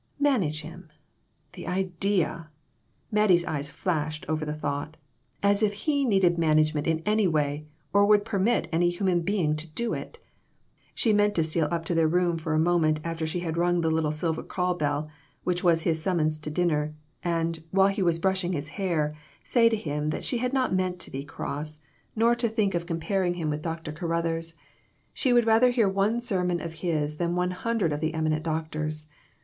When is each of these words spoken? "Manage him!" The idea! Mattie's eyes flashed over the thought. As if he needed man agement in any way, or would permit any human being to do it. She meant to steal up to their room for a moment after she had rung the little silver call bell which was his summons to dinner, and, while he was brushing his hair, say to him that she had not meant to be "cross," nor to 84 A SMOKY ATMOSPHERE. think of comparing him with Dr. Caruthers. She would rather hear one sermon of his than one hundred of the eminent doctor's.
"Manage 0.29 0.61
him!" 0.63 0.89
The 1.53 1.67
idea! 1.67 2.49
Mattie's 3.11 3.45
eyes 3.45 3.69
flashed 3.69 4.25
over 4.27 4.43
the 4.45 4.55
thought. 4.55 4.97
As 5.43 5.61
if 5.61 5.73
he 5.73 6.03
needed 6.05 6.39
man 6.39 6.57
agement 6.57 6.87
in 6.87 7.03
any 7.05 7.27
way, 7.27 7.67
or 7.93 8.03
would 8.07 8.25
permit 8.25 8.67
any 8.71 8.89
human 8.89 9.21
being 9.21 9.55
to 9.55 9.67
do 9.67 9.93
it. 9.93 10.17
She 10.95 11.13
meant 11.13 11.35
to 11.35 11.43
steal 11.43 11.67
up 11.69 11.85
to 11.85 11.93
their 11.93 12.07
room 12.07 12.39
for 12.39 12.55
a 12.55 12.59
moment 12.59 12.99
after 13.03 13.27
she 13.27 13.41
had 13.41 13.57
rung 13.57 13.81
the 13.81 13.91
little 13.91 14.11
silver 14.11 14.41
call 14.41 14.73
bell 14.73 15.07
which 15.43 15.63
was 15.63 15.83
his 15.83 16.01
summons 16.01 16.39
to 16.39 16.49
dinner, 16.49 16.95
and, 17.23 17.61
while 17.69 17.89
he 17.89 18.01
was 18.01 18.17
brushing 18.17 18.53
his 18.53 18.69
hair, 18.69 19.15
say 19.43 19.69
to 19.69 19.77
him 19.77 20.09
that 20.09 20.23
she 20.23 20.39
had 20.39 20.51
not 20.51 20.73
meant 20.73 20.97
to 21.01 21.11
be 21.11 21.23
"cross," 21.23 21.79
nor 22.15 22.33
to 22.33 22.47
84 22.47 22.49
A 22.49 22.49
SMOKY 22.49 22.49
ATMOSPHERE. 22.49 22.55
think 22.55 22.73
of 22.81 22.87
comparing 22.87 23.33
him 23.35 23.49
with 23.51 23.61
Dr. 23.61 23.91
Caruthers. 23.91 24.55
She 25.13 25.31
would 25.31 25.45
rather 25.45 25.69
hear 25.69 25.87
one 25.87 26.19
sermon 26.19 26.59
of 26.59 26.73
his 26.81 27.17
than 27.17 27.35
one 27.35 27.51
hundred 27.51 27.93
of 27.93 27.99
the 27.99 28.15
eminent 28.15 28.41
doctor's. 28.41 29.07